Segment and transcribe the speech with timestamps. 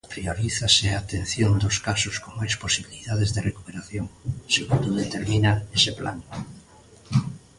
[0.13, 4.05] Priorizarase a atención dos casos con máis posibilidades de recuperación,
[4.55, 6.17] segundo determina ese plan.